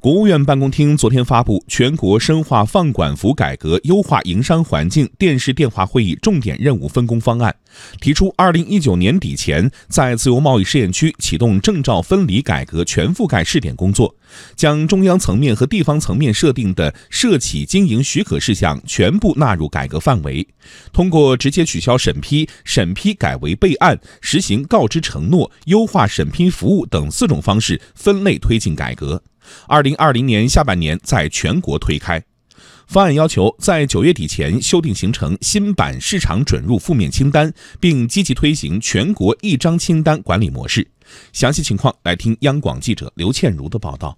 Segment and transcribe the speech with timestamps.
[0.00, 7.52] 国务院办公厅昨天发布《全国深化放管服改革、优化营商环境电视电话会议重点任务分工方案》，
[8.00, 14.14] 提出，二零一九年底前，在自由贸易试验区启动证照分离改革全覆盖试点工作，
[14.54, 20.46] 将中央层面和地方层面设定的涉企经营许可事项全部纳入改革范围，
[20.92, 29.20] 通过直接取消审批、审批改为备案、实行告知承诺、优化审批服务等四种方式分类推进改革。
[29.66, 32.22] 二零二零年下半年在全国推开。
[32.86, 40.88] 方案要求在九月底前修订形成新版市场准入负面清单，并积极推行全国一张清单管理模式。
[41.32, 44.16] 详细情况来听央广记者刘倩茹的报道。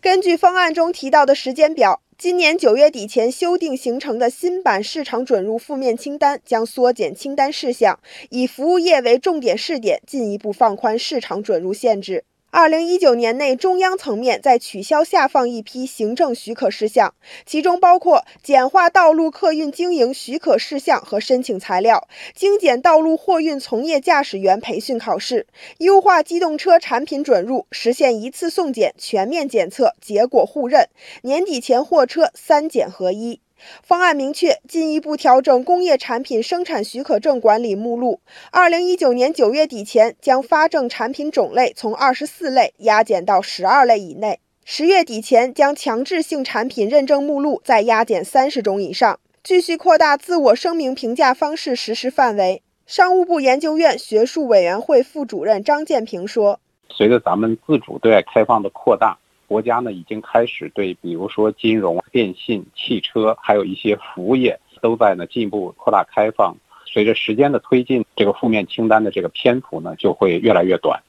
[0.00, 7.98] 根据方案中提到的时间表，今年九月底前修订形成的新版市场准入负面清单将缩减清单事项，
[8.30, 12.24] 以服务业为重点试点，进一步放宽市场准入限制。
[12.56, 17.12] 二零一九年内，中央层面在取消下放一批行政许可事项，
[17.44, 30.88] 其中包括简化道路客运经营许可事项和申请材料，精简道路货运从业驾驶员培训考试，优化机动车产品准入，实现一次送检、全面检测、结果互认，
[31.22, 33.40] 年底前货车三检合一。
[33.82, 38.20] 方案明确，进一步调整工业产品生产许可证管理目录。
[38.50, 49.18] 二零一九年九月底前，将发证产品种类从二十四类压减到十二类以内；十月底前，将强制性产品认证目录再压减三十种以上。
[49.42, 52.62] 继续扩大自我声明评价方式实施范围。
[52.86, 59.18] 商务部研究院学术委员会副主任张建平说：“随着咱们自主对外开放的扩大。”
[59.54, 66.56] 国家呢已经开始对，比如说金融、电信、汽车，还有一些服务业，都在呢进一步扩大开放。
[66.84, 71.00] 随着时间的推进，这个负面清单的这个篇幅呢就会越来越短。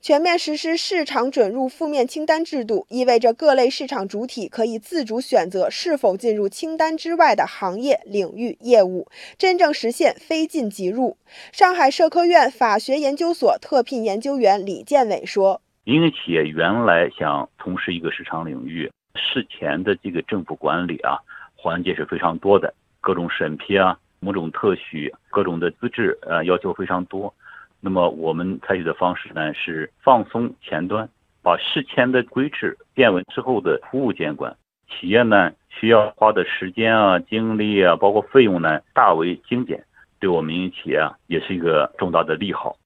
[0.00, 11.18] 全面实施市场准入负面清单制度，意味着各类市场主体可以自主选择是否进入清单之外的行业、领域、业务，真正实现非进即入。
[11.52, 15.60] 上海社科院法学研究所特聘研究员李建伟说。
[15.90, 21.18] 民营企业原来想从事一个市场领域，事前的这个政府管理啊，
[21.56, 27.34] 环节是非常多的，各种审批啊，某种特许，各种的资质，呃，要求非常多。
[27.80, 31.08] 那么我们采取的方式呢，是放松前端，
[31.42, 34.56] 把事前的规制变为之后的服务监管。
[34.88, 39.82] 企业呢需要花的时间啊、精力啊，包括费用呢，大为精简，
[40.20, 42.76] 对我们民营企业啊，也是一个重大的利好。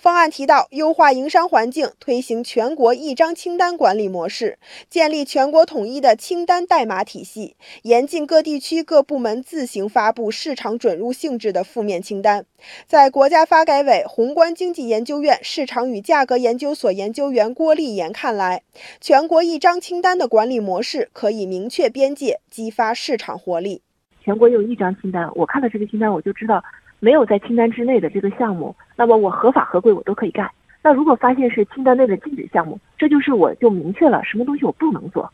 [0.00, 12.46] 方案提到，优化营商环境，推行全国一张清单管理模式，建立全国统一的清单代码体系，严禁各地区各部门自行发布市场准入性质的负面清单。
[12.86, 18.62] 在国家发改委宏观经济研究院市场与价格研究所研究员郭立言看来，
[19.02, 23.82] 全国一张清单的管理模式可以明确边界，激发市场活力。
[24.24, 26.64] 全国有一张清单，我看了这个清单，我就知道。
[27.00, 30.48] 没有在清单之内的这个项目，那么我合法合规我都可以干。
[30.82, 35.30] 那如果发现是清单内的禁止项目，这就是我就明确了什么东西我不能做。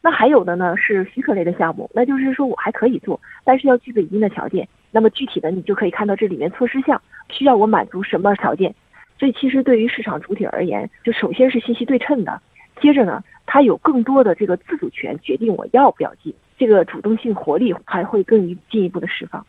[0.00, 4.66] 那还有的呢是许可类的项目，那就是说我还可以做，但是要具备一定的条件。
[4.90, 8.74] 那么具体的你就可以看到这里面措施项需要我满足什么条件。
[9.18, 12.40] 所以其实对于市场主体而言，就首先是信息对称的，
[12.80, 19.44] 接着呢它有更多的这个自主权，决定我要不要进，这个主动性活力还会更进一步的释放。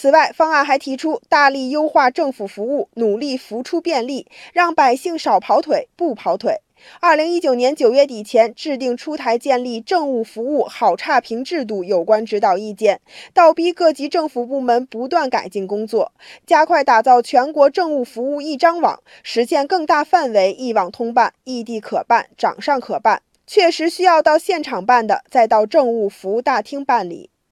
[0.00, 6.60] 此外，方案还提出大力优化政府服务，努力扶出便利，让百姓少跑腿、不跑腿。
[7.00, 13.00] 二零一九年九月底前制定出台建立政务服务好差评制度有关指导意见，
[13.34, 16.12] 倒逼各级政府部门不断改进工作，
[16.46, 23.22] 加快打造全国政务服务一张网，实现更大范围一网通办、异地可办、掌上可办。
[23.48, 27.30] 确实需要到现场办的，再到政务服务大厅办理。